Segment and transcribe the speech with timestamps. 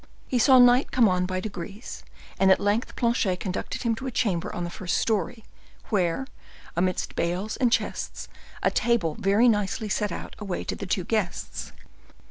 [0.27, 2.01] He saw night come on by degrees,
[2.39, 5.45] and at length Planchet conducted him to a chamber on the first story,
[5.89, 6.25] where,
[6.75, 8.27] amidst bales and chests,
[8.63, 11.71] a table very nicely set out awaited the two guests.